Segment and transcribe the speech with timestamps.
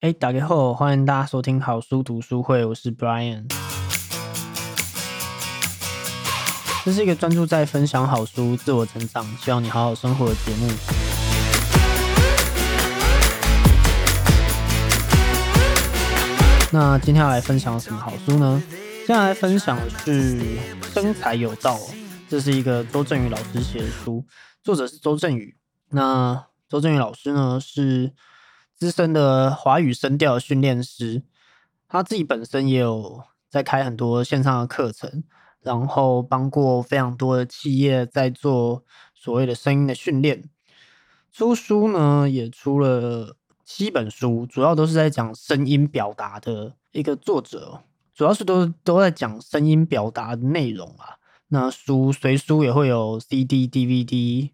[0.00, 3.44] 哎，打开后欢迎大家收听好书读书会，我是 Brian。
[6.82, 10.70] 这是一个专注在分享好书、自我成长、希望你好好生活的节目。
[16.72, 18.62] 那今天要来分享什么好书呢？
[19.06, 20.40] 接下来分享的是
[20.94, 21.76] 《生财有道》，
[22.26, 24.24] 这是一个周正宇老师写的书，
[24.62, 25.58] 作者是周正宇。
[25.90, 28.14] 那周正宇老师呢是
[28.80, 31.22] 资深的华语声调训练师，
[31.86, 35.22] 他自己本身也有在开很多线上的课程，
[35.60, 38.82] 然后帮过非常多的企业在做
[39.14, 40.48] 所谓的声音的训练。
[41.30, 47.82] 出书呢也出了七本书，主要都是在讲声音表达的一个作者，
[48.14, 51.18] 主要是都都在讲声音表达的内容啊。
[51.48, 54.52] 那书随书也会有 CD、DVD。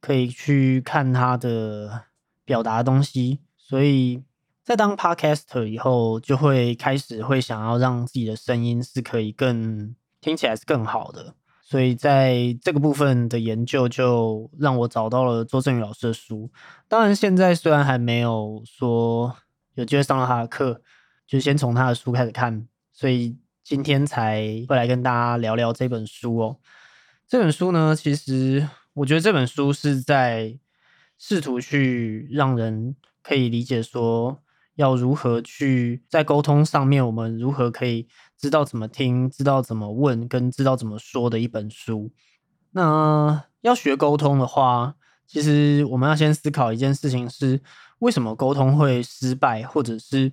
[0.00, 2.02] 可以去看他的
[2.44, 3.40] 表达的东西，
[3.74, 4.22] 所以
[4.62, 11.34] 在当 podcaster 以后，就会开始会想要让自己的声音是可以更听起来是更好的。
[11.60, 16.48] 所以在这个部分的研究，就让我找到了周正宇老师的书。
[16.86, 19.34] 当然，现在虽然还没有说
[19.74, 20.80] 有机会上到他的课，
[21.26, 22.68] 就先从他的书开始看。
[22.92, 26.60] 所以今天才会来跟大家聊聊这本书哦。
[27.26, 28.68] 这本书呢，其实。
[28.92, 30.56] 我觉得这本书是在
[31.18, 32.94] 试图去让人
[33.24, 34.40] 可以理解说，
[34.76, 38.06] 要如何去在沟通上面，我们如何可以
[38.38, 42.12] 知道怎么听，知道怎么问，跟知道怎么说的一本书。
[42.70, 44.94] 那要学沟通的话，
[45.26, 47.60] 其实我们要先思考一件事情：是
[47.98, 50.32] 为什么沟通会失败，或者是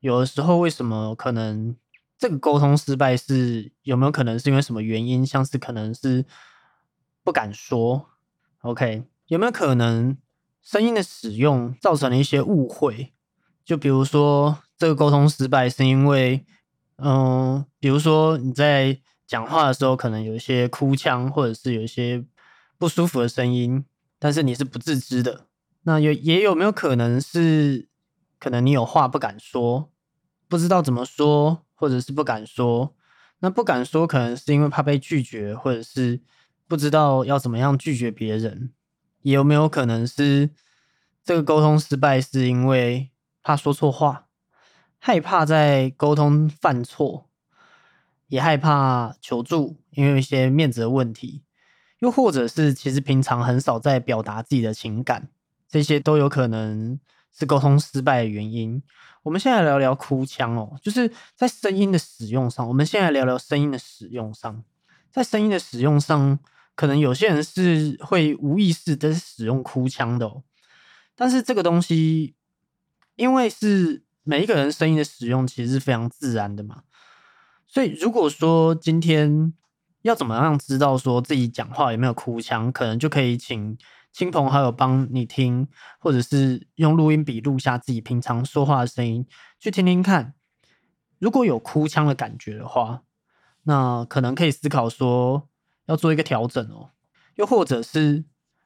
[0.00, 1.74] 有的时候为什么可能
[2.16, 5.26] 这个沟通失败是有没有可能是因为什么原因？
[5.26, 6.24] 像是可能是。
[7.26, 8.10] 不敢说
[8.60, 9.02] ，OK？
[9.26, 10.16] 有没有可能
[10.66, 13.12] 声音的使用造成了一些误会？
[13.64, 16.44] 就比如说，这个沟通失败是因为，
[16.96, 22.24] 嗯，比如说你在讲话的时候可能有一些哭腔，或者是有一些
[22.78, 23.84] 不舒服的声音，
[24.18, 25.46] 但是你是不自知的。
[25.84, 27.88] 那有也有没有可能是，
[28.40, 29.92] 可能你有话不敢说，
[30.48, 32.92] 不知道怎么说，或者是不敢说？
[33.38, 36.20] 那不敢说，可能是因为怕被拒绝，或者是。
[36.68, 38.72] 不知道要怎么样拒绝别人，
[39.22, 40.50] 也有没有可能是
[41.26, 43.10] 这个沟通失败，是因为
[43.42, 44.28] 怕说错话，
[45.00, 47.28] 害怕在沟通犯错，
[48.28, 51.42] 也害怕求助，因为一些面子的问题，
[51.98, 55.28] 又或者是其实平常很少在表达自己的情感，
[55.68, 57.00] 这些都有可能
[57.36, 58.80] 是沟通失败的原因。
[59.24, 64.62] 我们现在聊聊哭腔哦，就是在声音的使用上，我们现在聊聊声音的使用上，
[65.10, 66.38] 在声音的使用上。
[66.76, 70.30] 可能有些人是会无意识的使用哭腔的，
[71.16, 72.36] 但是这个东西，
[73.16, 76.82] 因为是每一个人声音的使用其实是非常自然的嘛，
[77.66, 79.52] 所以如果说今天
[80.02, 83.76] 要怎么样知道说自己讲话有没有哭腔，可能就可以请
[84.12, 85.66] 亲朋好友帮你听，
[85.98, 89.26] 或者是用录音笔录下自己平常说话的声音，
[89.58, 90.34] 去听听看，
[91.18, 93.02] 如果有哭腔的感觉的话，
[93.64, 95.48] 那可能可以思考说。
[95.88, 96.90] 要做一个调整哦，
[97.36, 98.24] 又或者是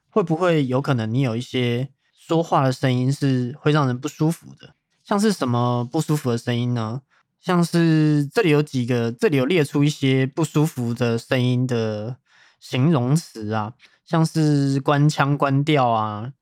[0.08, 1.90] 会不会有可能你有一些
[2.30, 4.76] 说话的声音是会让人不舒服的？
[5.02, 7.02] 像是什么不舒服的声音呢？
[7.40, 12.18] 像是这里有几个，这里有列出一些不舒服的声音的
[12.60, 13.74] 形容词啊，
[14.06, 16.32] 像是官腔官调啊、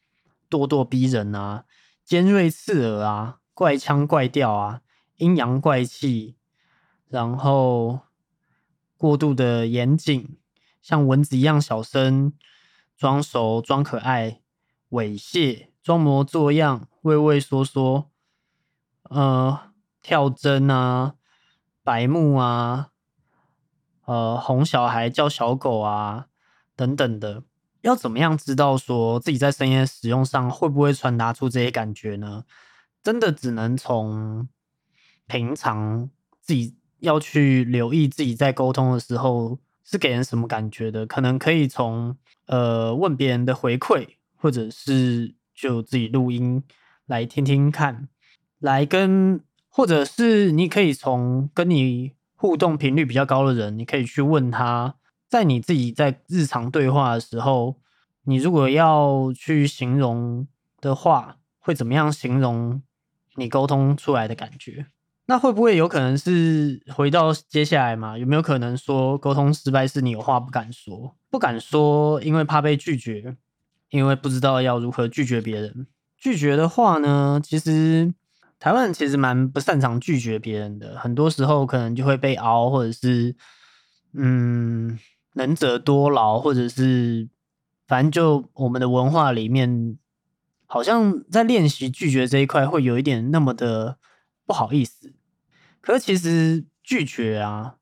[0.51, 1.65] 咄咄逼人啊、
[2.05, 4.83] 尖锐刺耳啊、怪腔怪调啊、
[5.17, 6.37] 阴阳怪气，
[7.09, 8.01] 然后
[8.99, 10.37] 过度的严谨。
[10.83, 12.35] 像蚊子一样小声，
[12.95, 14.43] 装熟装可爱，
[14.91, 18.11] 猥亵装模作样，畏畏缩缩，
[19.05, 19.59] 呃，
[20.03, 21.15] 跳针啊，
[21.83, 22.91] 白目啊，
[24.05, 26.27] 呃，哄小孩叫小狗啊，
[26.77, 27.43] 等等的，
[27.81, 32.45] 要怎么样知道说自己在声音使用上会不会传达出这些感觉呢？
[33.03, 34.47] 真的只能从
[35.27, 36.11] 平常
[36.43, 39.59] 自己要去留意自己在沟通的时候。
[39.91, 41.07] 是给人什么感觉的？
[41.07, 42.15] 可能可以从
[42.45, 44.07] 呃问别人的回馈，
[44.37, 46.63] 或者是就自己录音
[47.07, 48.09] 来听听看，
[48.61, 54.95] 来跟，或者是你可以从跟你互动频率比较高的人，你可以去问他，
[55.29, 57.81] 在你自己在日常对话的时候，
[58.23, 60.47] 你如果要去形容
[60.81, 62.81] 的话，会怎么样形容
[63.35, 64.87] 你沟通出来的感觉？
[65.27, 68.17] 那会不会有可能是回到接下来嘛？
[68.17, 73.37] 有没有可能说沟通失败是你有话不敢说，不敢说，因为怕被拒绝，
[73.91, 75.87] 因为不知道要如何拒绝别人。
[76.17, 78.13] 拒绝的话呢，其实
[78.59, 83.37] 台湾其实蛮不擅长拒绝别人的，很多时候可能就会被熬，或者是
[84.15, 84.99] 嗯，
[85.35, 87.29] 能者多劳，或者是
[87.87, 89.97] 反正就我们的文化里面，
[90.67, 93.99] 好像在练习拒绝这一块会有一点那么的
[94.45, 95.13] 不好意思。
[95.81, 97.77] 可是其实拒绝啊，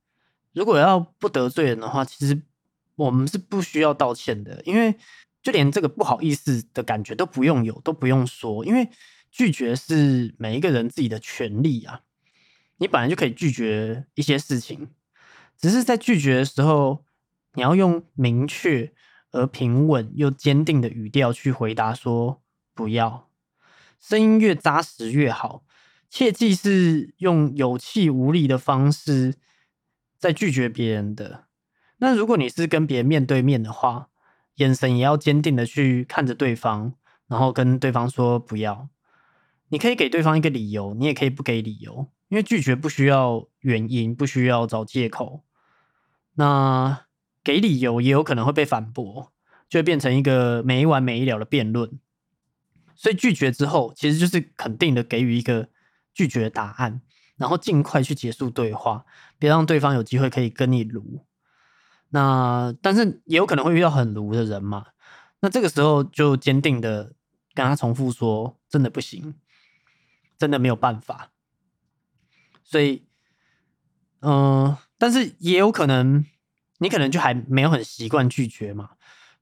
[0.53, 2.43] 如果要不得罪人的话，其实
[2.97, 4.95] 我们是不需要道歉的，因为
[5.47, 8.89] 就连这个不好意思的感觉都不用有，都不用说，因为。
[9.29, 12.01] 拒绝是每一个人自己的权利啊，
[12.79, 14.89] 你本来就可以拒绝一些事情，
[15.59, 17.05] 只是在拒绝的时候，
[17.53, 18.95] 你要用明确
[19.33, 22.41] 而平稳又坚定的语调去回答，说
[22.73, 23.29] 不要，
[24.01, 25.65] 声音越扎实越好，
[26.09, 29.35] 切记是用有气无力的方式
[30.17, 31.45] 在拒绝别人的。
[31.99, 34.09] 那如果你是跟别人面对面的话，
[34.57, 36.95] 眼神也要坚定的去看着对方，
[37.27, 38.89] 然后跟对方说不要。
[39.69, 45.45] 你可以给对方一个理由，你也可以不给理由，因为拒绝不需要原因，不需要找借口。
[46.35, 47.07] 那
[47.43, 49.33] 给理由也有可能会被反驳，
[49.69, 51.99] 就会变成一个没完没了的辩论。
[52.95, 55.69] 所以拒绝之后，其实就是肯定的给予一个
[56.15, 57.03] 拒绝答案，
[57.37, 59.05] 然后尽快去结束对话，
[59.39, 61.27] 别让对方有机会可以跟你撸。
[62.17, 64.87] 那但是也有可能会遇到很撸的人嘛，
[65.41, 67.13] 那这个时候就坚定的
[67.55, 69.35] 跟他重复说，真的不行。
[70.39, 71.31] 真的没有办法，
[72.63, 73.07] 所以，
[74.21, 76.27] 嗯，但是也有可能，
[76.77, 78.91] 你可能就还没有很习惯拒绝嘛。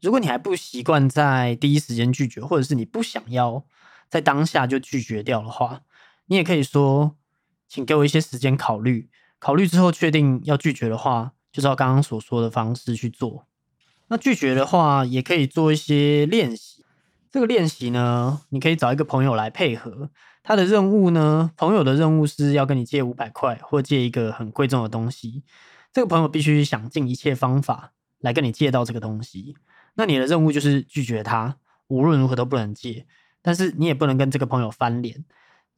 [0.00, 3.64] 如果你还不习惯在第一时间拒绝，或者是你不想要
[4.08, 5.80] 在当下就拒绝掉的话，
[6.26, 7.16] 你也可以说，
[7.66, 9.10] 请给我一些时间考虑，
[9.40, 13.46] 考虑之后确定要拒绝的话，就照刚刚所说的方式去做。
[14.08, 16.84] 那拒绝的话，也可以做一些练习。
[17.30, 20.10] 这个练习呢，你可以找一个朋友来配合。
[20.42, 21.52] 他的任务呢？
[21.56, 25.44] 朋友的任务是要跟你借五百块，或借一个很贵重的东西。
[25.92, 29.56] 这个朋友必须想尽一切方法来跟你借到这个东西。
[29.94, 33.06] 那你的任务就是拒绝他，无论如何都不能借。
[33.40, 35.24] 但是你也不能跟这个朋友翻脸，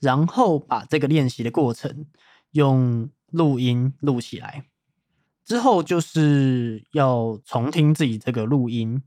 [0.01, 2.07] 然后把这个练习的过程
[2.53, 4.65] 用录音录起来。
[5.47, 9.03] 之后就是要重听自己这个录音，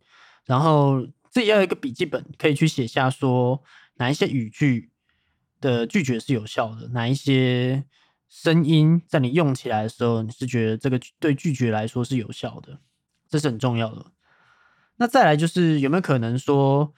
[0.46, 3.62] 然后自己要一个笔记本，可以去写下说
[3.98, 4.90] 哪一些语句。
[5.62, 7.84] 的拒绝是有效的，哪一些
[8.30, 12.80] 声音在你用起来的时候，你是觉得这个对拒绝来说是有效的，
[13.28, 14.06] 这是很重要的。
[14.96, 16.94] 那再来就是有没有可能说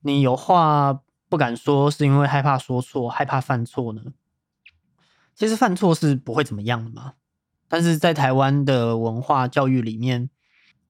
[0.00, 4.02] 你有话不敢说，是因为害怕说错，害怕犯错呢？
[5.36, 7.14] 其实犯错是不会怎么样的嘛，
[7.70, 10.28] 但是在台湾的文化教育里面，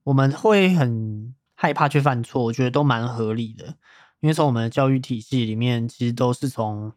[0.05, 3.67] 我们会很害怕去犯错，我觉得都蛮合理的，
[4.21, 6.91] 因为从我们的教育体系里面，其实都是从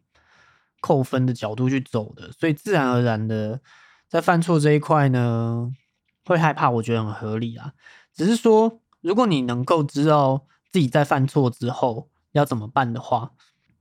[0.80, 3.60] 扣分的角度去走的，所以自然而然的
[4.08, 5.70] 在犯错这一块呢，
[6.24, 7.74] 会害怕，我觉得很合理啊。
[8.14, 13.32] 只是说，如果你能够知道自己在犯错之后要怎么办的话，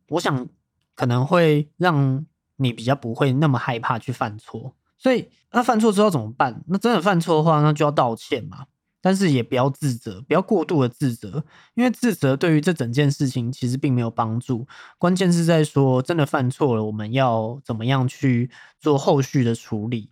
[0.10, 0.50] 我想
[0.96, 2.26] 可能会让
[2.58, 4.76] 你比较不会那么害怕去犯错。
[5.04, 6.64] 所以，那犯错之后怎么办？
[6.68, 8.68] 那真的犯错的话，那就要道歉嘛。
[9.02, 14.66] 但是也不要自责，不要过度的自责，因为自责对于这整件事情其实并没有帮助。
[14.98, 20.10] 关键是在说，真的犯错了，我们要怎么样去做后续的处理？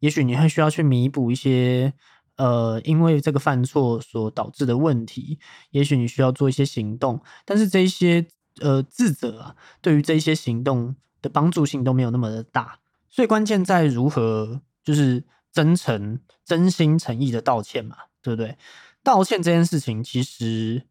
[0.00, 1.94] 也许你会需要去弥补一些，
[2.36, 5.38] 呃，因为这个犯错所导致的问题。
[5.70, 8.26] 也许你需要做一些行动，但是这一些
[8.60, 12.80] 呃自责啊，对于这一些行动的帮助性都没有那么的大。
[13.08, 17.96] 所以关键在如何，就是真诚、真心诚意的道歉嘛。
[18.20, 18.58] 对不对？
[19.02, 20.82] 道歉这件事情，其实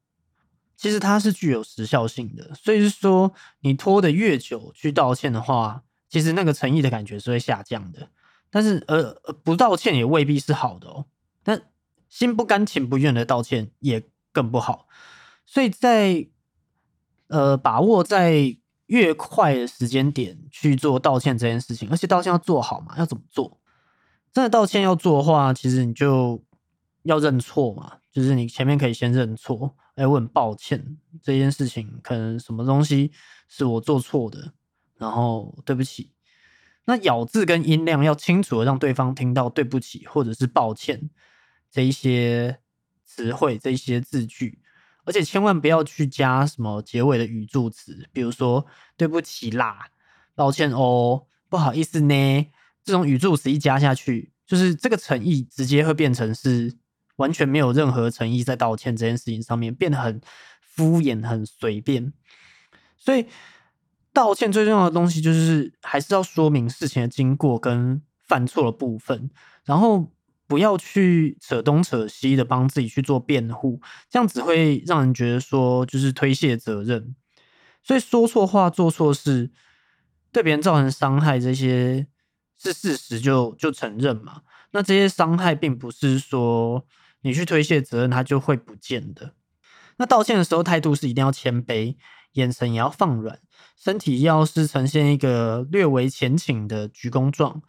[0.75, 8.09] 其实它是具有时效性的，所以是说，你拖得越久去道歉的话，其实那个诚意的感觉是会下降的。
[8.49, 11.05] 但是，呃，不道歉也未必是好的哦。
[11.43, 11.61] 但
[12.09, 14.87] 心不甘情不愿的道歉也更不好。
[15.45, 16.27] 所以在
[17.27, 23.59] 呃把握在越快的时间点去做道歉这件事情，而且道歉要做好嘛，要怎么做？
[24.33, 26.43] 真的道歉要做的话，其实你就。
[27.03, 33.13] 要认错嘛，就是你前面可以先认错，哎，我很抱歉这件事情，可能什么东西
[33.47, 34.51] 是我做错的，
[34.97, 36.11] 然后对不起。
[36.83, 41.09] 那咬字跟音量要清楚的让对方听到对不起或者是抱歉
[41.71, 42.59] 这一些
[43.05, 44.59] 词汇，这一些字句，
[45.07, 48.63] 而且千万不要去加什么结尾的语助词，比如说
[48.95, 49.87] 对不起啦、
[50.35, 52.47] 抱歉哦、不好意思呢，
[52.83, 56.77] 这种语助词一加下去，就是这个诚意直接会变成是。
[57.17, 60.21] 完全没有任何诚意在道歉这件事情上面，变得很
[60.61, 62.13] 敷衍、很随便。
[62.95, 63.25] 所以
[64.13, 69.31] 道歉最重要的东西就是还是要说明事情的经过跟犯错的部分，
[69.65, 70.11] 然后
[70.47, 77.15] 不要去扯东扯西的帮自己去做辩护，这样只会让人觉得说就是推卸责任。
[77.83, 79.51] 所以说错话、做错事，
[80.31, 82.07] 对别人造成伤害，这些
[82.57, 84.41] 是事实，就就承认嘛。
[84.71, 86.85] 那这些伤害并不是说
[87.21, 89.33] 你去推卸责任，它就会不见的。
[89.97, 91.95] 那道歉的时候，态度是一定要谦卑，
[92.33, 93.39] 眼神也要放软，
[93.75, 97.61] 身体要是呈现一个略微前倾的鞠躬状。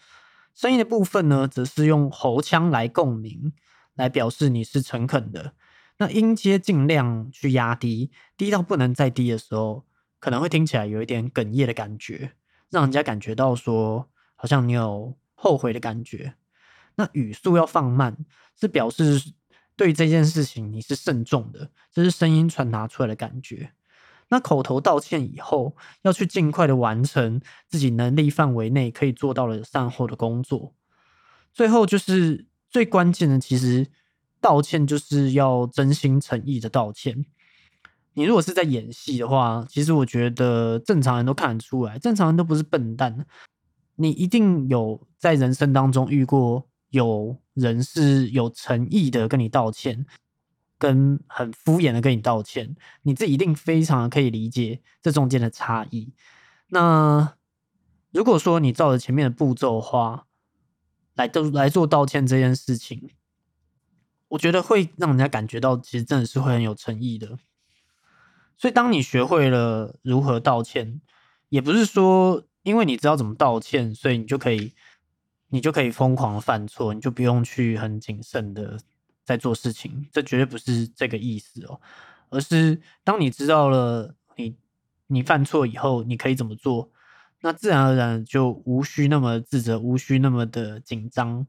[0.58, 3.52] 声音的部分呢，则是用喉腔来共鸣，
[3.94, 5.52] 来表示你是诚恳的。
[5.98, 9.86] 那音阶尽量去压低，低到不能再低的时候。
[10.18, 12.32] 可能会听起来有一点哽咽的感觉，
[12.70, 16.34] 让人家感觉到说好像你有后悔的感觉。
[16.96, 18.16] 那语速要放慢，
[18.60, 19.32] 是表示
[19.76, 23.70] 对这件事情你是慎重的，这是声音传达出来的感觉。
[24.30, 30.74] 那口头道歉以后，要去尽快的完成自己能力范围内可以做到的善后的工作。
[31.52, 33.86] 最后就是最关键的，其实
[34.40, 37.24] 道歉就是要真心诚意的道歉。
[38.14, 43.26] 你如果是在演戏的话，其实我觉得正常人都看得出来，正常人都不是笨蛋。
[43.94, 50.04] 你一定有在人生当中遇过有人是有诚意的跟你道歉，
[50.78, 56.14] 跟很敷衍的跟你道歉，你这一定非常可以理解这中间的差异。
[56.68, 57.34] 那
[58.12, 60.26] 如果说你照着前面的步骤的话，
[61.14, 63.10] 来都来做道歉这件事情，
[64.28, 67.38] 我觉得会让人家感觉到其实真的是会很有诚意的。
[68.56, 71.00] 所以，当你学会了如何道歉，
[71.48, 74.74] 也不是说因为你知道怎么道歉，所以你就可以，
[75.48, 78.78] 你就可以疯狂犯错，你就不用去很谨慎的
[79.28, 80.08] 在做事情。
[80.10, 81.78] 这绝对不是这个意思哦，
[82.30, 84.56] 而是当你知道了你
[85.08, 86.90] 你犯错以后，你可以怎么做，
[87.42, 91.46] 那自然而然就无需那么自责，无需那么的紧张，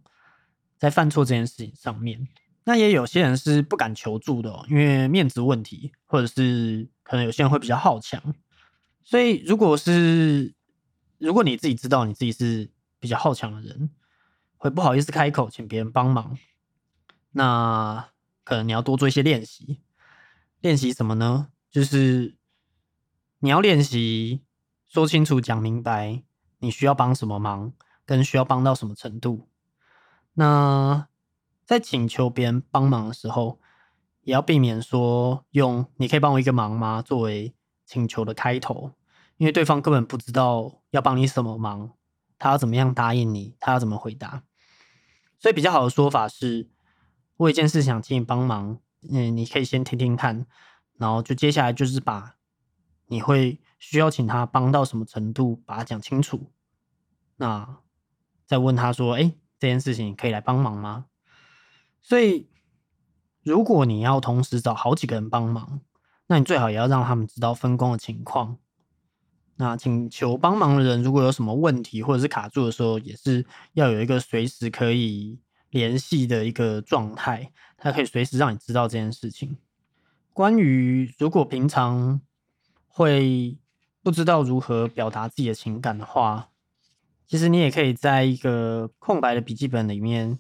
[0.78, 2.28] 在犯错这件事情上面。
[2.66, 8.22] 那也有些人是不敢求助的，因为面子问题，或者是可能有些人会比较好强。
[9.02, 10.54] 所以，如果是
[11.18, 12.70] 如果你自己知道你自己是
[13.00, 13.90] 比较好强的人，
[14.58, 16.38] 会不好意思开口请别人帮忙，
[17.32, 18.10] 那
[18.44, 19.82] 可能你要多做一些练习。
[20.62, 21.50] 练习什么呢？
[21.70, 22.36] 就是
[23.40, 24.44] 你要练习
[24.86, 26.24] 说清楚、讲明白
[26.60, 27.74] 你需要帮什么忙，
[28.06, 29.48] 跟需要帮到什么程度。
[30.34, 31.08] 那。
[31.70, 33.60] 在请求别人帮忙的时候，
[34.24, 37.54] 也要避免说用“你可以帮我一个忙吗”作为
[37.86, 38.94] 请求的开头，
[39.38, 41.92] 因为对方根本不知道要帮你什么忙，
[42.40, 44.42] 他要怎么样答应你，他要怎么回答。
[45.38, 46.68] 所以比较好的说法是：
[47.40, 48.78] 我有一件事想请你帮忙，
[49.10, 50.46] 嗯，你可以先听听看，
[50.98, 52.36] 然后就接下来就是把
[53.08, 56.52] 你会需要请他帮到什么程度，把它讲清楚。
[57.38, 57.78] 那
[58.46, 61.06] 再问他说：“哎，这件事情可以来帮忙吗？”
[62.04, 62.50] 所以，
[63.42, 65.80] 如果你要同时找好几个人帮忙，
[66.28, 68.58] 那你最好也要让他们知道分工的情况。
[69.56, 79.58] 那请求帮忙的人如果有什么问题或者是卡住的时候，也是要有一个随时可以联系的一个状态，它可以随时让你知道这件事情。
[80.34, 82.22] 关于如果平常
[82.88, 83.58] 会
[84.02, 86.50] 不知道如何表达自己的情感的话，
[87.28, 90.40] 其实你也可以在一个空白的笔记本里面。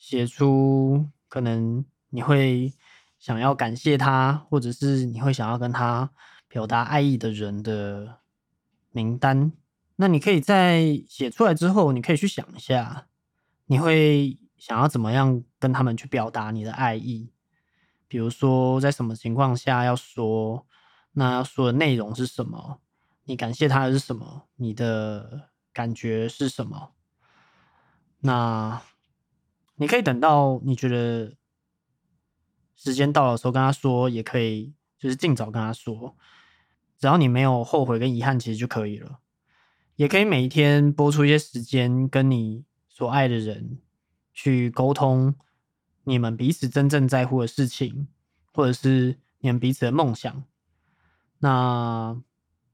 [0.00, 2.72] 写出可能你会
[3.18, 6.10] 想要感谢他，或者是你会想要跟他
[6.48, 8.20] 表达爱意的人的
[8.92, 9.52] 名单。
[9.96, 13.08] 那你可以在写出来之后，你可以去想一下，
[13.66, 17.32] 你会想要怎么样跟他们去表达你的爱意？
[18.06, 20.66] 比如说，在什么情况下要说？
[21.12, 22.80] 那要说的内容是什么？
[23.24, 24.48] 你感谢他的是什么？
[24.56, 26.92] 你的感觉是什么？
[28.20, 28.82] 那？
[29.76, 31.32] 你可以等到你觉得
[32.76, 36.14] 时间到的时候跟他说，也可以，就是尽早跟他说，
[36.98, 39.20] 只要你没有后悔跟遗憾，其实就可以了。
[39.96, 43.78] 也可以每一天播出一些时间，跟你所爱的人
[44.42, 45.34] 去沟通
[46.04, 48.08] 你们彼此真正在乎的事情，
[48.54, 50.42] 或者是你们彼此的梦想。
[51.40, 52.18] 那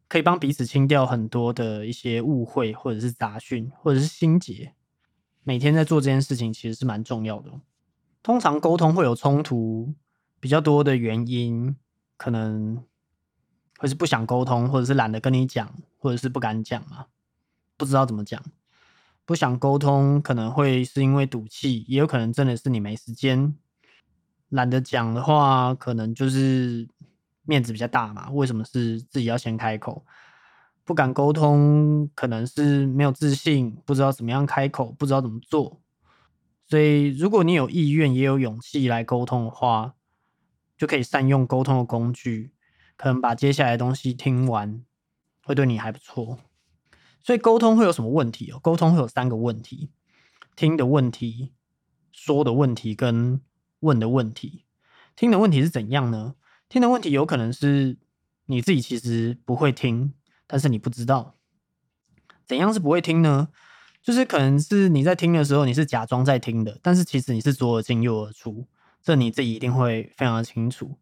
[0.07, 4.75] 可以帮彼此清掉很多的一些误会，或者是杂讯，或者是心结。
[5.43, 7.51] 每天在做这件事情，其实是蛮重要的。
[8.23, 9.93] 通常沟通会有冲突，
[10.39, 11.75] 比较多的原因，
[12.17, 12.85] 可能
[13.79, 17.07] 会是不想沟通，或者是懒得跟你讲，或者是不敢讲嘛，
[17.77, 18.41] 不知道怎么讲。
[19.27, 23.55] 不想沟通，可能会是因为赌气，也有可能真的是你没时间。
[24.51, 26.89] 懒得讲的话，可能就是
[27.43, 28.31] 面子比较大嘛。
[28.31, 30.07] 为什么是自己要先开口？
[30.85, 35.83] 不敢沟通，可能是没有自信，不知道怎么样开口，不知道怎么做。
[36.69, 39.97] 所以，如果你有意愿也有勇气来沟通的话，
[40.79, 42.53] 就可以善用沟通的工具，
[42.97, 44.85] 可能把接下来的东西听完，
[45.43, 46.39] 会对你还不错。
[47.27, 48.61] 所以，沟通会有什么问题哦？
[48.61, 49.91] 沟通会有三个问题：
[50.55, 51.53] 听的问题、
[52.13, 53.41] 说的问题跟
[53.81, 54.65] 问的问题。
[55.17, 56.37] 听的问题是怎样呢？
[56.69, 57.97] 听的问题有可能是
[58.45, 60.15] 你自己其实不会听，
[60.47, 61.35] 但是你不知道
[62.47, 63.49] 怎样是不会听呢？
[64.01, 68.69] 就是可能是你在听的时候，你是假装在听的，但是其实你是左耳进右耳出，
[69.03, 70.97] 这你自己一定会非常的清楚。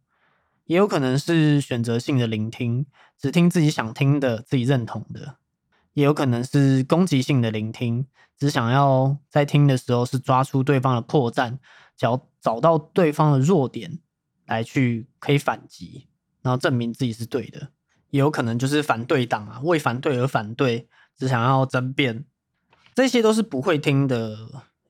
[0.64, 2.86] 也有可能是选择性的聆听，
[3.18, 5.36] 只听自己想听的、自己认同的；
[5.94, 11.58] 也有可能是攻击性的聆听，只想要在听的时候是抓出对方的破绽，
[11.96, 13.98] 找找到对方的弱点
[14.46, 16.08] 来去可以反击，
[16.42, 17.70] 然后证明自己是对的。
[18.10, 22.24] 也有可能就是反对党啊，为反对而反对，只想要争辩。
[22.94, 24.36] 这些都是不会听的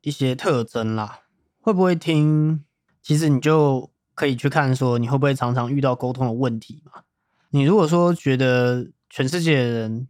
[0.02, 1.20] 一些特征啦。
[1.61, 2.64] 会不会听，
[3.02, 7.02] 其实你就可以去看说，你会不会常常遇到沟通的问题嘛？
[7.49, 10.08] 你如果说觉得全世界的人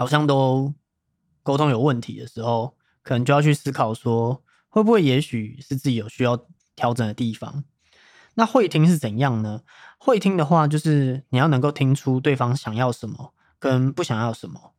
[0.00, 0.72] 好像都
[1.42, 7.64] 沟通有问题的时候，可能就要去思考说，会不会也许是自己有需要调整的地方。
[8.32, 9.60] 那会听是怎样呢？
[9.98, 14.72] 会听的话，就是你要能够听出对方想要什么跟不想要什么。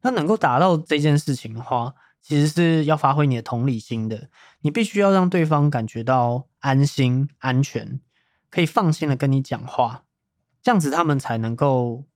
[0.00, 4.30] 那能够达到这件事情的话，其实是要发挥你的同理心的。
[4.62, 8.00] 你必须要让对方感觉到安心、安全，
[8.48, 10.04] 可以放心的跟你讲话，
[10.62, 12.06] 这样子他们才能够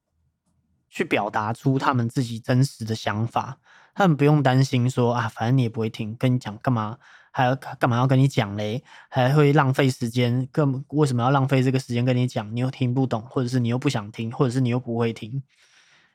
[0.95, 3.59] 去表达出他们自己真实的想法。
[3.93, 6.97] 他们不用担心说啊，反正你也不会听，跟你讲干嘛？
[7.31, 8.81] 还要干嘛要跟你讲嘞？
[9.09, 10.47] 还会浪费时间？
[10.53, 12.55] 更为什么要浪费这个时间跟你讲？
[12.55, 15.43] 你又听不懂，或者是你又不想听，或者是你又不会听？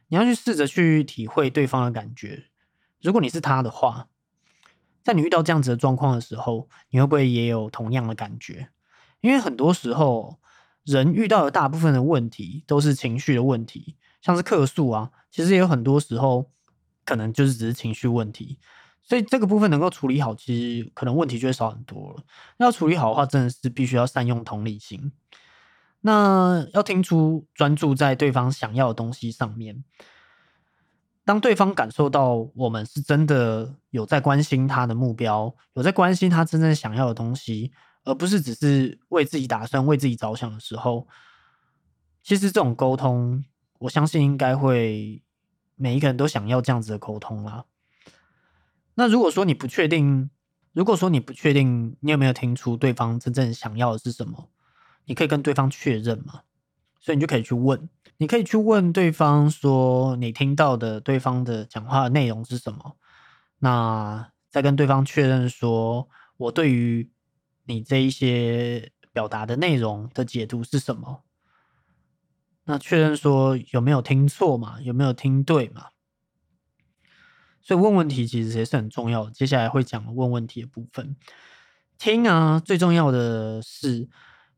[0.08, 2.44] 你要去试着去体会对方的感觉。
[3.02, 4.08] 如果你是他的话，
[5.04, 8.70] 在你遇到这样子的状况的时候，你会不会也有同样的感觉？
[9.20, 10.38] 因为很多时候，
[10.84, 16.50] 人遇到的大部分的问题都是情绪的问题，像是客诉啊，其实也有很多时候
[17.04, 18.58] 可能就是只是情绪问题。
[19.02, 22.22] 所以这个部分能够处理好，其实可能问题就会少很多了。
[22.58, 25.10] 要处理好的话，真的是必须要善用同理心。
[26.02, 29.84] 那要听出专注在对方想要的东西上面，
[31.24, 37.72] 当对方感受到我们是真的有在关心他的目标，有在关心他真正想要的东西，
[38.04, 41.06] 而不是只是为自己打算、为自己着想的时候，
[42.22, 43.44] 其实这种沟通，
[43.80, 45.22] 我相信应该会
[45.76, 47.66] 每一个人都想要这样子的沟通啦。
[48.94, 50.30] 那如果说你不确定，
[50.72, 54.48] 如果说你不确定你有没有听出对方真正想要的是什么？
[55.06, 56.42] 你可以跟对方确认嘛，
[57.00, 57.88] 所以你就可以去问，
[58.18, 62.96] 你可以去问对方说你听到的对方的讲话内容是什么，
[63.58, 67.10] 那再跟对方确认说我对于
[67.64, 71.22] 你这一些表达的内容的解读是什么，
[72.70, 75.86] 那确认说有没有听错嘛，有没有听对嘛，
[77.60, 79.30] 所以问问题其实也是很重要的。
[79.32, 81.16] 接下来会讲问问题的部分，
[81.98, 84.08] 听啊，最重要的是。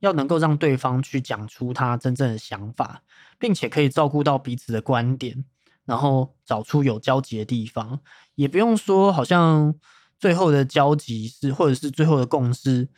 [0.03, 3.05] 要能够让对方去讲出他真正的想法，
[3.39, 5.45] 并且可以照顾到彼此的观点，
[5.85, 8.01] 然后找出有交集的地方，
[8.35, 9.73] 也不用说好像
[10.19, 12.89] 最后的交集是，或者是最后的共识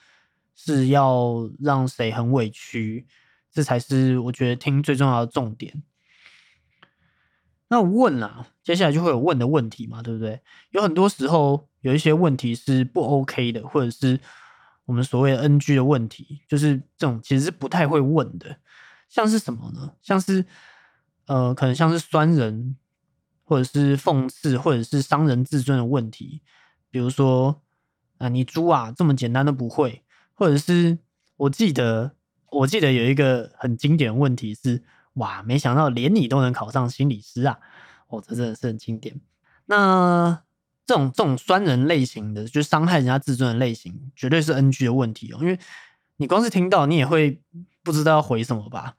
[0.55, 3.07] 是要让谁很委屈，
[3.55, 5.83] 这才是我觉得听最重要的重点。
[7.69, 10.43] 那问啊，接下来就会有问的问题嘛，对不对？
[10.73, 14.21] 有很多时候有一些问题是不 OK 的，或者是。
[14.87, 18.55] 我们所谓 NG 的问题，就是这种其实是不太会问的，
[19.09, 19.95] 像是什么呢？
[20.03, 20.45] 像是
[21.25, 22.77] 呃，可能像是酸人，
[23.45, 26.43] 或者是讽刺，或者是伤人自尊的问题。
[26.91, 27.63] 比如说
[28.19, 30.99] 啊，你猪啊，这么简单都不会，或者是
[31.39, 32.15] 我记得，
[32.55, 34.83] 我记得有一个很经典的问题是，
[35.15, 37.59] 哇，没想到连你都能考上心理师啊！
[38.09, 39.21] 哦，这真的是很经典。
[39.67, 40.43] 那
[40.87, 45.39] 这种这种酸人类型的，就是伤害人家自尊的类型，绝对是 NG 的问题哦。
[45.41, 45.59] 因为
[46.17, 47.41] 你光是听到，你也会
[47.83, 48.95] 不知道要回什么吧？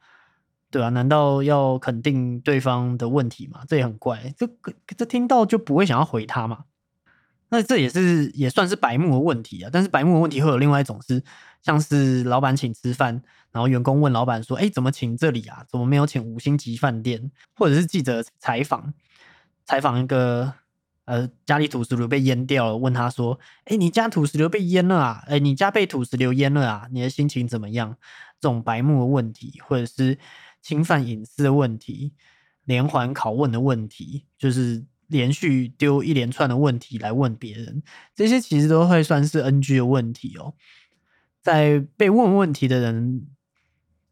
[0.72, 0.90] 对吧？
[0.90, 3.62] 难道要肯定对方的问题吗？
[3.68, 4.34] 这也很怪。
[4.38, 4.50] 这
[4.98, 6.66] 这听到就不会想要回他嘛？
[7.50, 9.70] 那这也是也算是白目的问题啊。
[9.72, 11.24] 但是白目的问题会有另外一种是，
[11.66, 15.66] 像是老板请吃饭，然后员工问老板说：“哎，怎么请这里啊？
[15.68, 18.94] 怎么没有请五星级饭店？”或者是记者采访
[19.66, 20.54] 采访一个。
[21.08, 25.24] 呃，家里土石流被淹掉了，问他说：“哎，你家土石流被淹了啊？
[25.28, 26.88] 哎，你家被土石流淹了啊？
[26.92, 27.96] 你的心情怎么样？”
[28.42, 30.18] 这种白目的问题，或者是
[30.64, 32.14] 侵犯隐私的问题，
[32.64, 37.84] 连环拷问的问题，就是连续丢一连串的问题来问别人，
[38.16, 40.56] 这些其实都会算是 NG 的问题哦。
[41.46, 43.28] 在被问问题的人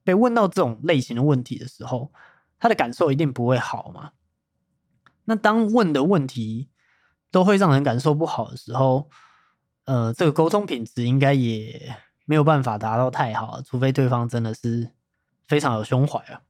[0.03, 2.11] 被问到这种类型的问题的时候，
[2.59, 4.11] 他的感受一定不会好嘛。
[5.25, 6.69] 那当问的问题
[7.31, 9.09] 都会让人感受不好的时候，
[9.85, 14.91] 呃，这个沟通品质应该也没有办法达到太好，除非对方真的是
[15.47, 16.43] 非常有胸怀啊。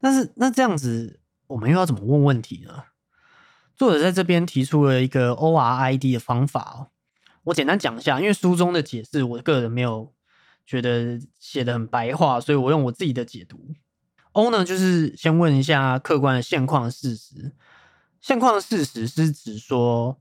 [0.00, 2.84] 但是那这样子，我们又要怎么问问题呢？
[3.76, 6.88] 作者在这边提出了一个 O R I D 的方法哦，
[7.42, 10.13] 我简单讲一下，因为书中的解释，我个人没有
[10.66, 13.74] 觉得写的很白话，所以我用我自己的解读。
[14.32, 17.52] O 呢，就是先问一下客观的现况事实。
[18.20, 20.18] 现况事实是指说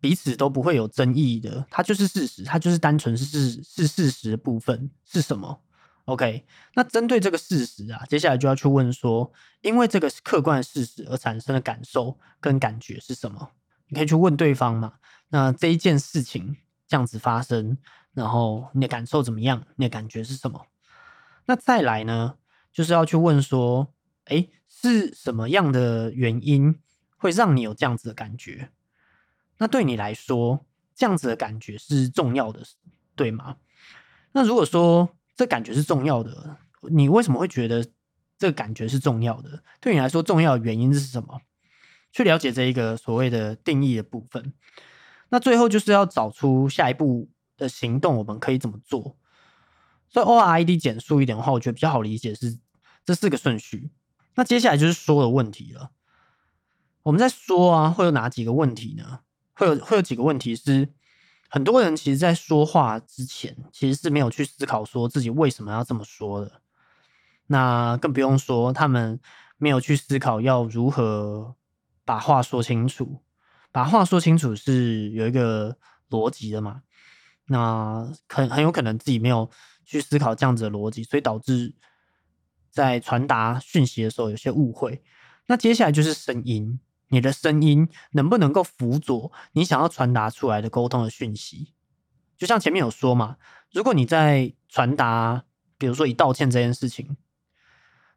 [0.00, 5.60] 彼此都不会有争议的，它就是事实，它就是单纯是是事实的部分是什么
[6.06, 13.50] ？OK，那针对这个事实啊，接下来就要去问说，因为这个客观的事实而产生的感受跟感觉是什么？
[13.88, 14.94] 你可以去问对方嘛。
[15.28, 16.56] 那这一件事情
[16.88, 17.76] 这样子发生，
[18.16, 19.62] 然后你的感受怎么样？
[19.76, 20.66] 你的感觉是什么？
[21.44, 22.38] 那再来呢，
[22.72, 23.92] 就是要去问说，
[24.24, 26.80] 哎，是什么样的原因？
[27.18, 28.70] 会让你有这样子的感觉，
[29.58, 32.62] 那对你来说，这样子的感觉是重要的，
[33.14, 33.56] 对吗？
[34.32, 36.56] 那如果说这感觉是重要的，
[36.90, 37.84] 你为什么会觉得
[38.38, 39.62] 这个感觉是重要的？
[39.80, 41.40] 对你来说，重要的原因是什么？
[42.12, 44.54] 去了解这一个所谓的定义的部分。
[45.28, 49.16] 那最后就是要找出下一步的行动，我们可以怎么做？
[50.08, 52.58] 所以 O R I D 简述一点的话，我觉得比较好理解是
[53.04, 53.90] 这四个顺序。
[54.34, 55.90] 那接下来就是说的问题了。
[57.02, 59.20] 我们在说啊，会有哪几个问题呢？
[59.54, 60.88] 会有会有几个问题是
[61.48, 66.60] 很多人其实，在说话之前，其实是没有去思考说自己为什么要这么说的。
[67.46, 69.20] 那更不用说他们
[69.56, 71.54] 没有去思考要如何
[72.04, 73.22] 把话说清楚。
[73.72, 75.76] 把话说清楚是有一个
[76.10, 76.82] 逻辑的嘛？
[77.46, 79.50] 那很很有可能自己没有
[79.84, 81.74] 去思考这样子的逻辑，所以导致
[82.70, 85.02] 在传达讯息的时候有些误会。
[85.46, 86.80] 那接下来就是声音。
[87.08, 91.72] 你的声音能不能够辅佐你想要传达出来的沟通的讯息？
[92.36, 93.36] 就像前面有说嘛，
[93.70, 95.44] 如果你在传达，
[95.78, 97.16] 比如说以道歉这件事情，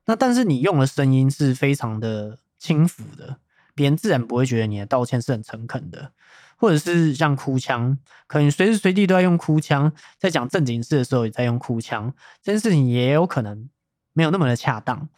[0.06, 3.38] 那但是你用的声音是非常的轻浮的，
[3.76, 6.12] 别人自然不会觉得你的道歉是很诚恳的，
[6.60, 13.68] 或者是像哭腔，可能随时随地都在用哭腔，在讲正经事的时候也在用哭腔，这件事情也有可能
[14.14, 15.10] 没有那么的恰当，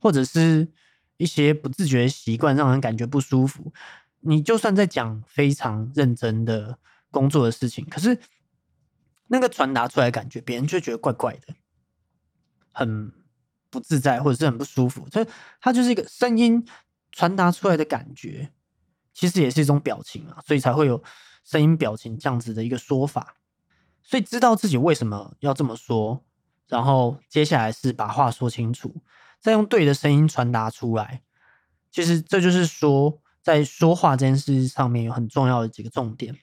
[0.00, 0.72] 或者是。
[1.18, 3.72] 一些不自觉的习惯让人感觉不舒服。
[4.20, 6.76] 你就算在讲非常认真的
[7.12, 8.18] 工作的事情，可是
[9.28, 11.54] 那个传达出来感觉，别人却觉得怪怪的，
[12.72, 13.12] 很
[13.70, 15.06] 不自在，或者是很不舒服。
[15.12, 15.26] 所以
[15.60, 16.66] 它就是一个声音
[17.12, 18.50] 传达出来的感觉，
[19.12, 21.02] 其实也是一种表情啊，所以才会有
[21.44, 23.34] 声音表情这样子的一个说法。
[24.02, 26.24] 所以知道自己为什么要这么说，
[26.68, 28.94] 然后接下来是把话说清楚。
[29.40, 31.22] 再用对的声音传达出来，
[31.90, 36.38] 其实这就是说，在说话这件事上面有很重要的几个重点。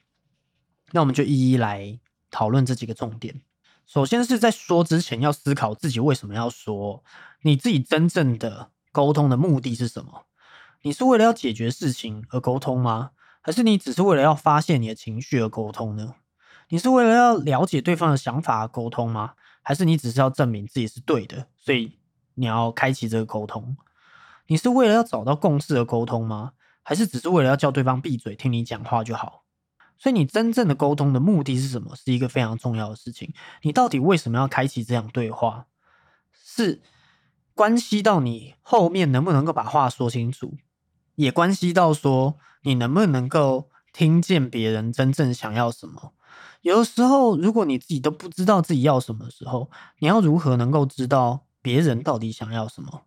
[0.92, 1.98] 那我们就一一来
[2.30, 3.40] 讨论这几个重点。
[3.86, 7.02] 首先是在说之前要思考自己为什么要说，
[7.42, 10.26] 你自己真正的沟通的目的是什么？
[10.82, 13.10] 你是为了要解决事情而沟通吗？
[13.42, 16.14] 还是你只是为了要发泄你的情绪而沟通呢？
[16.68, 19.34] 你是为了要了解对方的想法而沟通吗？
[19.62, 21.46] 还是你只是要证明自己是对的？
[21.56, 21.98] 所以。
[22.34, 23.76] 你要开启这个沟通，
[24.46, 26.52] 你是为了要找到共识而沟通吗？
[26.82, 29.42] 还是只是为了要叫对方闭嘴听你讲话就好？
[29.98, 31.94] 所以你真正的沟通的目的是什么？
[31.94, 33.34] 是一个非常重要的事情。
[33.60, 35.66] 你到底为什么要开启这样对话？
[36.32, 36.80] 是
[37.54, 40.54] 关系到你后面能不能够把话说清楚，
[41.14, 46.12] 也关系到说你能不能够听见别人真正想要什么。
[46.62, 51.46] 有的时候，如果你自己都不知道自己要什么的时候，你要如何能够知道？
[51.62, 53.02] 别人到底想要什么？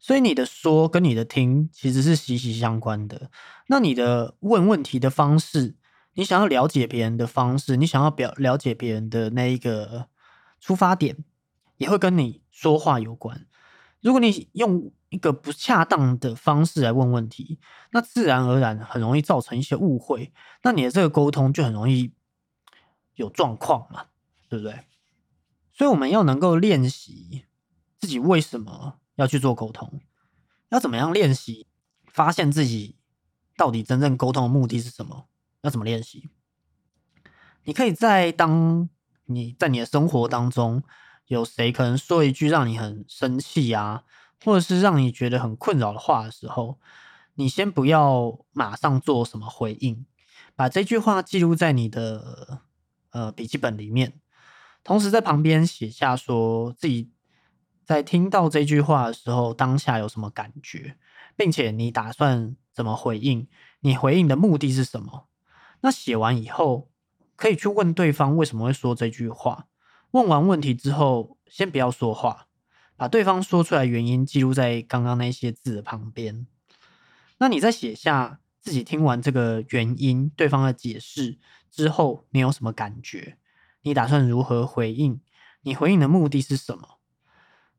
[0.00, 3.30] 所以你的说跟你的听其实是息息相关的。
[3.68, 5.76] 那你的问问题的方式，
[6.14, 10.08] 你想要了解别人的方式，你想要表了解别人的那一个
[10.60, 11.18] 出发点，
[11.76, 13.46] 也会跟你说话有关。
[14.00, 17.60] 如果你用一个不恰当的方式来问问题，
[17.92, 20.32] 那自然而然很容易造成一些误会。
[20.64, 22.12] 那你的这个沟通就很容易
[23.14, 24.06] 有状况嘛，
[24.48, 24.80] 对不对？
[25.72, 27.44] 所以我们要能够练习。
[28.00, 30.00] 自己为什么要去做沟通？
[30.68, 31.68] 要怎么样练习？
[32.06, 32.96] 发现自己
[33.56, 35.28] 到底真正沟通的目的是什么？
[35.62, 36.28] 要怎么练习？
[37.62, 38.90] 你可以在当
[39.24, 40.82] 你在你的生活当中
[41.28, 44.04] 有谁可能说一句让你很生气啊，
[44.42, 46.78] 或者是让你觉得很困扰的话的时候，
[47.34, 50.06] 你先不要马上做什么回应，
[50.56, 52.62] 把这句话记录在你的
[53.10, 54.20] 呃笔记本里面，
[54.82, 57.10] 同时在旁边写下说自己
[57.84, 60.96] 在听到这句话的时候当下有什么感觉，
[61.36, 63.46] 并且你打算怎么回应，
[63.80, 65.28] 你回应的目的是什么？
[65.80, 66.88] 那写完以后，
[67.36, 69.66] 可以去问对方为什么会说这句话。
[70.12, 72.46] 问完问题之后，先不要说话，
[73.04, 76.46] 把对方说出来原因记录在刚刚那些字的旁边。
[77.36, 81.36] 那你在写下自己听完这个原因、对方的解释
[81.70, 83.36] 之后，你有什么感觉？
[83.82, 85.20] 你打算如何回应？
[85.64, 86.98] 你回应的目的是什么？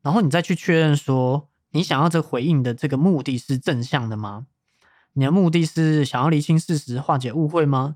[0.03, 4.45] 然后你再去确认说，你想要这回应的这个目的是正向的吗？
[5.13, 7.95] 你的目的是想要厘清事实、化解误会吗？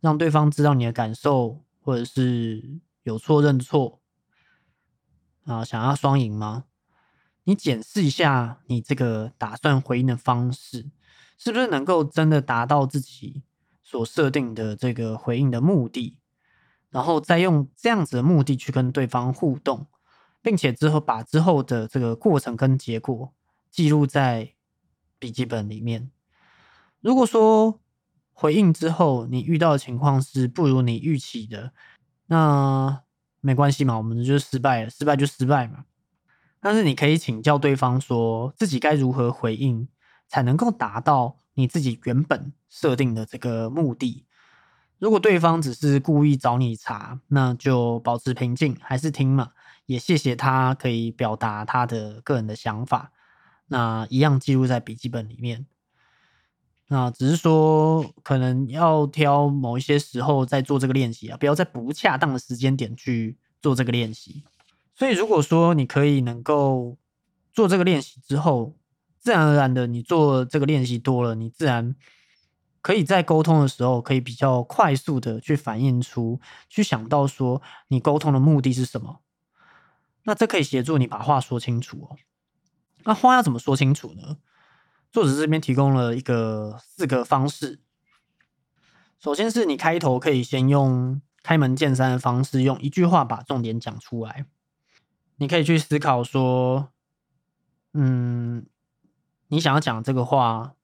[0.00, 2.78] 让对方知道你的感受，或者是？
[3.02, 4.00] 有错认错
[5.48, 6.64] 啊，想要双赢吗？
[7.44, 10.90] 你检视一下你这个打算回应的方式，
[11.38, 13.42] 是不是能够真的达到自己
[13.82, 16.18] 所设定的这个回应的目的？
[16.90, 19.86] 然后再用这样子的目的去跟对方互动，
[20.42, 23.32] 并且之后把之后的这个过程跟结果
[23.70, 24.52] 记录在
[25.18, 26.10] 笔记本里面。
[27.00, 27.80] 如果说
[28.32, 31.72] 回应之后你遇到的情况是不如你预期的，
[32.26, 33.02] 那
[33.40, 35.84] 没关系嘛，我们就是失败了，失败就失败嘛。
[36.60, 39.88] 但是你可以请教对方，说自己该如何回应，
[40.26, 44.26] 才能够达到你自己原本设定的这个目的。
[44.98, 49.52] 如果对方只是故意找你茬，那就保持平静，还是听嘛。
[49.86, 53.12] 也谢谢他可以表达他的个人的想法，
[53.68, 55.64] 那一样记录在笔记本里面。
[56.90, 64.42] 那只是说，可能要挑某一些时候再做这个练习啊，不要在不恰当的时间点去做这个练习。
[64.94, 66.96] 所以，如果说你可以能够
[67.52, 68.74] 做这个练习之后，
[69.18, 71.94] 自然而然的，你做这个练习多了，你自然
[72.80, 79.20] 可以在沟通的时候，可以比较快速的去反映出，去想到说你沟通的目的是什么。
[80.24, 82.16] 那这可以协助你把话说清楚哦。
[83.04, 84.38] 那话要怎么说清楚呢？
[85.18, 87.80] 作者这边提供了一个四个方式。
[89.18, 94.46] 首先是你开头可以先用开门见山的方式，用一句话把重点讲出来。
[95.38, 96.90] 你可以去思考说，
[97.94, 98.64] 嗯，
[99.48, 100.74] 你想要讲这个话，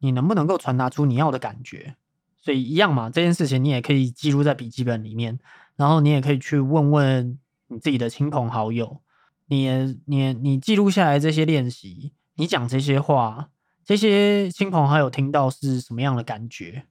[0.00, 1.96] 你能不能够传达出你要的感觉？
[2.36, 5.38] 所以一样嘛，这件事情你也可以记录在笔记本里面，
[5.76, 9.00] 然后你也可以去问问你自己的亲朋好友，
[9.46, 13.48] 你你你记录下来这些练习，你讲这些话。
[13.88, 16.84] 这些亲朋好友听到是什么样的感觉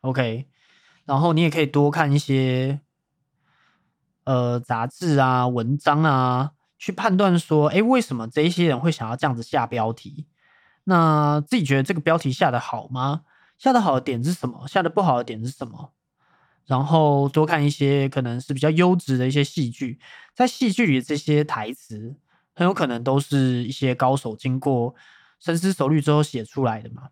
[0.00, 0.46] ？OK，
[1.04, 2.80] 然后你也可以多看一些
[4.24, 10.26] 呃杂志啊、文章啊，去判断说，哎，为什么这些人会想要这样子下标题？
[10.84, 13.24] 那自己觉得这个标题下的好吗？
[13.58, 14.66] 下的好的点是什么？
[14.66, 15.92] 下的不好的点是什么？
[16.64, 20.00] 然后多看一些可能是比较优质的一些戏剧，
[20.34, 22.16] 在戏剧里的这些台词，
[22.54, 24.94] 很有可能都是一些高手经过。
[25.42, 27.08] 深思熟虑之后写出来的嘛，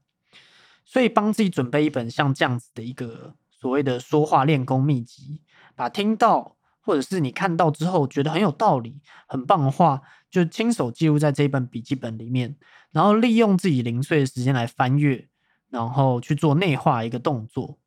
[0.85, 5.43] 所以帮自己准备一本像这样子的一个所谓的说话练功秘籍，
[5.75, 12.57] 把听到或者是你看到之后觉得很有道理、很棒的话，就亲手记录在这一本笔记本里面，
[12.93, 15.29] 然后利用自己零碎的时间来翻阅，
[15.69, 17.81] 然后去做内化一个动作。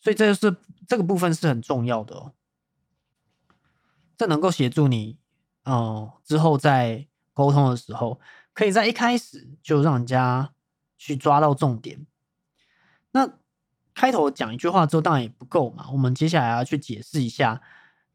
[0.00, 2.32] 所以这是这个部分是很重要的哦，
[4.16, 5.18] 这能够协助你，
[5.64, 8.20] 嗯，之后在沟通的时候。
[8.54, 10.52] 可以在一开始就让人家
[10.96, 12.06] 去抓到重点。
[13.10, 13.28] 那
[13.92, 15.88] 开头讲一句话之后，当然也不够嘛。
[15.92, 17.60] 我们接下来要去解释一下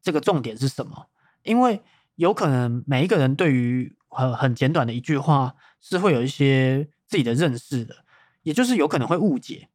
[0.01, 1.09] 这个重点是什么，
[1.43, 1.81] 因为
[2.15, 8.03] 有可能每一个人对于很很简短的一句话是会有一些自己的认识的，
[8.43, 9.69] 也就是有可能会误解。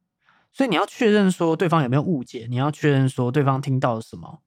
[0.51, 4.41] 所以你要确认说对方有没有误解，你要确认说对方听到了什么，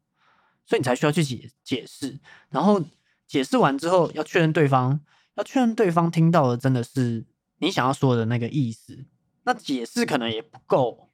[0.64, 2.18] 所以你才需要去解解释。
[2.50, 2.83] 然后
[3.26, 5.00] 解释完之后，要确认对方。
[5.38, 7.24] 要确认对方听到的真的是
[7.59, 9.07] 你想要说的那个意思，
[9.44, 11.11] 那解释可能也不够。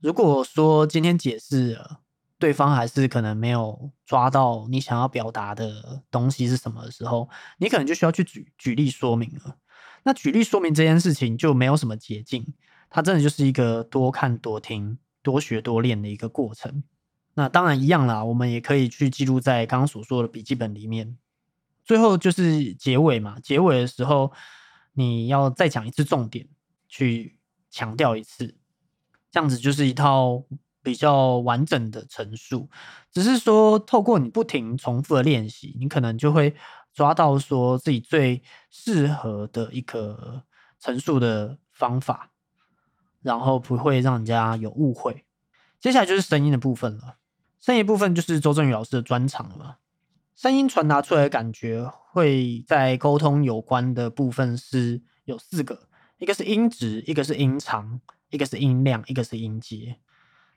[0.00, 2.00] 如果说今天解释了，
[2.38, 9.58] 对方还是可能没有抓到你想要表达的东西是什么的时候，你可能就需要去举举例说明了。
[10.04, 12.54] 那举例说明这件事情就没有什么捷径，
[12.88, 16.82] 它真的就是一个多看多听、多学多练的一个过程。
[17.34, 21.18] 那当然一样啦，我们也可以去记录在刚刚所说的笔记本里面。
[21.90, 24.32] 最后就是结尾嘛，结尾的时候
[24.92, 26.46] 你要再讲一次重点，
[26.88, 27.36] 去
[27.68, 28.46] 强调一次，
[29.32, 30.40] 这样子就是一套
[30.84, 32.70] 比较完整的陈述。
[33.10, 36.54] 只是说透过你不停重复的练习，你可能就会
[36.94, 40.44] 抓到说自己最适合的一个
[40.78, 42.30] 陈述的方法，
[43.20, 45.24] 然后不会让人家有误会。
[45.80, 47.16] 接下来就是声音的部分了，
[47.58, 49.78] 声音部分就是周正宇老师的专长了。
[50.40, 58.00] 声音传达出来的感觉，会在沟通有关的部分是有四个，一个是音质，一个是音长，
[58.30, 59.98] 一个是音量，一个是音阶。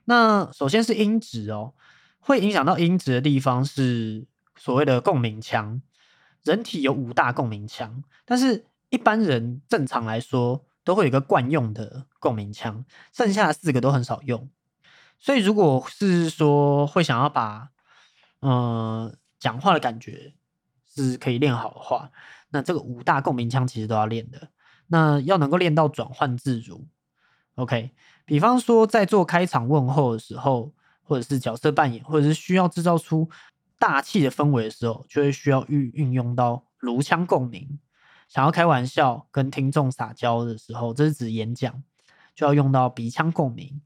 [0.06, 1.74] 那首先是音质哦，
[2.18, 5.82] 会影响到音质的地方是所谓的共鸣腔。
[6.44, 14.48] 人体有五大共鸣腔，但是一般人正常来说都会有一个惯用的共鸣腔，剩下的四个都很少用。
[15.18, 17.68] 所以如果是说会想要把，
[18.40, 19.14] 嗯。
[19.44, 20.32] 讲话的感觉
[20.86, 22.10] 是可以练好的话，
[22.48, 24.48] 那这个五大共鸣腔其实都要练的。
[24.86, 26.86] 那要能够练到转换自如
[27.56, 27.90] ，OK。
[28.24, 33.28] 比方说在做开场问候的时候，或者是角色扮演，或者是需要制造出
[33.78, 37.78] 大气的氛围的时候，就会需要运运用到颅腔共鸣。
[38.26, 41.82] 想要开玩笑跟听众撒娇的时候，这是指演讲，
[42.34, 43.82] 就要用到鼻腔共鸣。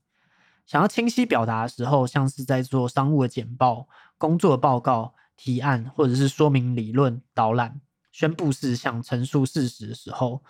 [0.67, 5.15] 想要清晰表达的时候，像是在做商务的简报、工作报告。
[5.39, 7.81] 提案或者是说明理论导览、
[8.13, 10.43] 宣布事项、陈述事实的时候，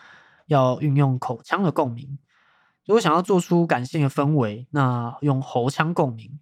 [0.47, 2.19] 要运用口腔的共鸣。
[2.87, 6.41] 如果想要做出感性的氛围，那用喉腔共鸣。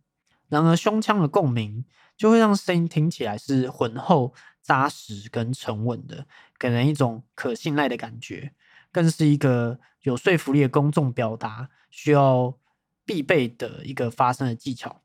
[0.48, 1.84] 然而，胸腔的共鸣
[2.16, 4.32] 就会让声音听起来是浑厚、
[4.62, 6.24] 扎实跟沉稳的，
[6.56, 8.54] 给人一种可信赖的感觉，
[8.92, 12.56] 更是一个有说服力的公众表达需要
[13.04, 15.02] 必备的一个发声的技巧。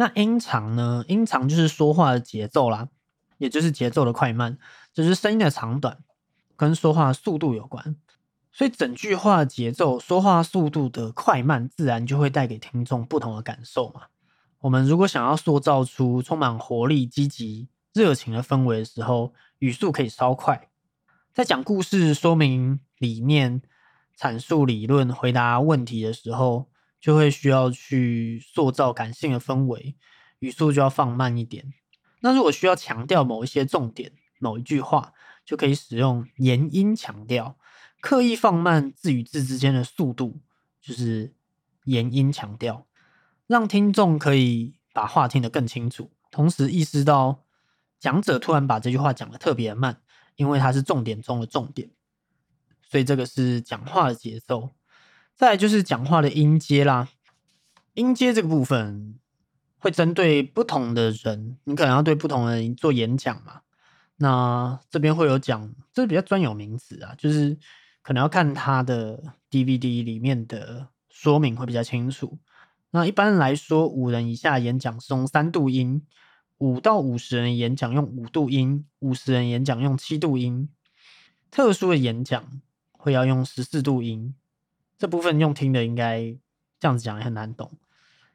[0.00, 1.04] 那音长呢？
[1.08, 2.88] 音长就是说话的节奏啦，
[3.38, 4.56] 也就是节奏的快慢，
[4.94, 5.98] 就是声音的长短
[6.56, 7.96] 跟说话速度有关。
[8.52, 14.02] 所以整句话节奏、说话速度的快慢，自然就会带给听众不同的感受嘛。
[14.60, 20.68] 我们如果想要塑造出充满活力、积极、热情的氛围的时候，语速可以稍快。
[21.34, 23.60] 在讲故事、说明理念、
[24.16, 26.68] 阐述理论、回答问题的时候。
[27.00, 29.96] 就会需要去塑造感性的氛围，
[30.40, 31.72] 语速就要放慢一点。
[32.20, 35.12] 那如果需要强调某一些重点、某一句话，
[35.44, 37.56] 就可以使用延音强调，
[38.00, 40.40] 刻意放慢字与字之间的速度，
[40.80, 41.34] 就是
[41.84, 42.86] 延音强调，
[43.46, 47.44] 让听众可以把话听得更清楚，同时意识到
[48.00, 50.02] 讲者突然把这句话讲的特别慢，
[50.36, 51.90] 因为它是重点中的重点。
[52.82, 54.70] 所以这个是讲话的节奏。
[55.38, 57.08] 再就是讲话的音阶啦，
[57.94, 59.20] 音阶这个部分
[59.78, 63.60] 会针对不同的人，你可能要对不同的人做演讲嘛。
[64.16, 67.56] 那这边会有讲，这是比较专有名词啊，就是
[68.02, 72.36] 可能要看他的 DVD 里面的说明会比较清楚。
[72.90, 76.04] 那一般来说，五人以下演讲是用三度音，
[76.56, 80.68] 五到五十人演讲用五度音，五十人演讲用七度音，
[81.48, 84.34] 特殊的演讲会要用十四度音。
[84.98, 86.36] 这部分用听的应该
[86.80, 87.72] 这样子讲也很难懂。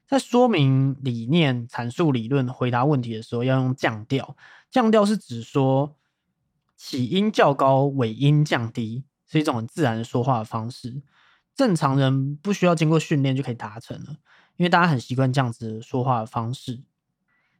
[0.07, 4.35] 在说明理念、阐述理论、回答问题的时候，要用降调。
[4.69, 5.95] 降调是指说
[6.75, 11.01] 起音较高，尾音降低，是一种很自然的说话的方式。
[11.55, 14.17] 正常人不需要经过训练就可以达成了，
[14.57, 16.83] 因为大家很习惯这样子说话的方式。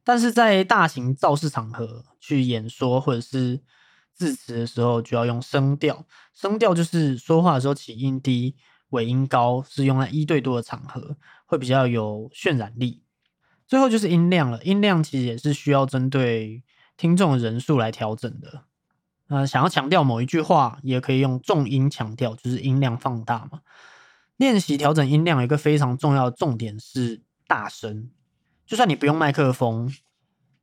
[0.03, 3.61] 但是在大型造势场合去演说或者是
[4.15, 6.05] 致辞的时候，就要用声调。
[6.33, 8.55] 声调就是说话的时候起音低。
[8.93, 13.01] 尾音高是用在一对多的场合，会比较有渲染力。
[13.67, 16.63] 最后就是音量了，音量其实也是需要针对
[16.95, 18.65] 听众的人数来调整的。
[19.29, 23.61] 呃，想要强调某一句话，也可以用重音强调，就是音量放大嘛。
[24.37, 28.11] 练习调整音量有一个非常重要的重点是大声。
[28.67, 29.91] 就算你不用麦克风，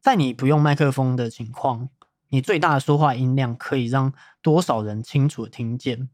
[0.00, 1.88] 在你不用麦克风的情况，
[2.28, 6.08] 你最大的说话音量可以让多少人清楚听见？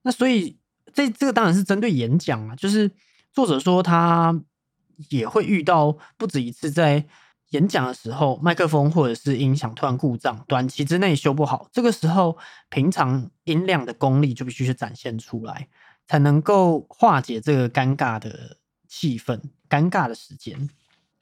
[0.00, 0.61] 那所以。
[0.94, 2.90] 这这个当然是针对演讲啊，就是
[3.32, 4.40] 作者说他
[5.08, 7.04] 也会遇到不止一次，在
[7.50, 12.38] 演讲的时候，麦克风或者是音响突然故障，短期之内修不好，这个时候
[12.70, 15.68] 平常音量的功力就必须是展现出来，
[16.06, 18.56] 才能够化解这个尴尬的
[18.88, 20.70] 气氛、尴尬的时间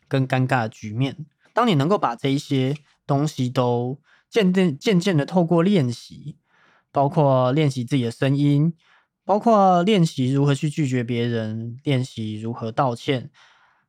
[0.06, 1.26] 跟尴尬的局面。
[1.52, 3.98] 当你能够把这一些东西都
[4.28, 6.36] 渐渐渐渐的透过练习，
[6.92, 8.74] 包括练习自己的声音。
[9.30, 13.30] 包括练习如何去拒绝别人，练习如何道歉，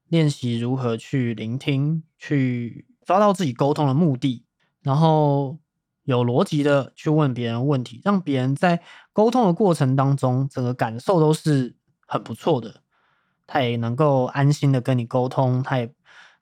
[0.07, 4.45] 练习如何去聆听，去抓到自己沟通的目的，
[4.83, 5.57] 然后
[6.03, 8.83] 有逻辑的去问别人问题，让别人在
[9.13, 11.75] 沟通的过程当中，整个感受都是
[12.05, 12.83] 很不错的，
[13.47, 15.91] 他也能够安心的跟你沟通，他也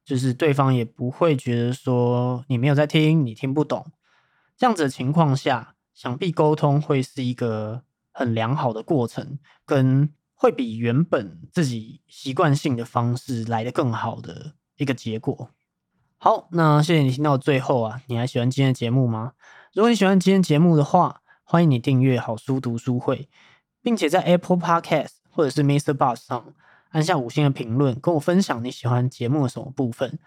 [0.03, 3.89] 就是对方也不会觉得说你没有在听，你听不懂。
[4.57, 7.83] 这样子的情况下，想必沟通会是一个
[8.19, 15.51] 很良好的过程，跟会比原本自己习惯性的方式来的更好的一个结果。
[16.17, 19.31] 好，那谢谢你听到最后啊，你还喜欢今天的节目吗？
[19.73, 23.29] 如果你喜欢今天节目的话，欢迎你订阅好书读书会，
[23.81, 25.93] 并且在 Apple Podcast 或者是 Mr.
[25.93, 26.53] Bus 上
[26.89, 30.19] 按下五星的评论，跟我分享你喜欢节目的什么部分。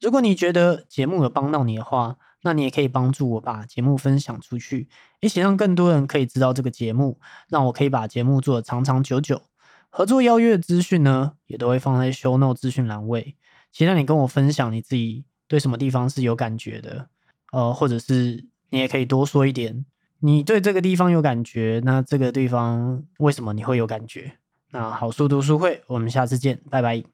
[0.00, 4.86] 如果你觉得节目有帮到你的话，那你也可以帮助我把节目分享出去，
[5.20, 7.18] 一起让更多人可以知道这个节目，
[7.48, 9.42] 让我可以把节目做得长长久久。
[9.88, 13.36] 合作邀约资讯呢，也都会放在 Show Note 资讯栏位。
[13.72, 17.08] 期待你跟我分享你自己对什么地方是有感觉的，
[17.52, 19.86] 呃，或者是你也可以多说一点，
[20.18, 24.32] 你对这个地方有感觉，那这个地方为什么你会有感觉？
[24.72, 27.04] 那好书读书会，我们下次见，拜拜。